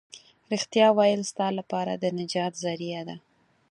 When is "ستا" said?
1.31-1.47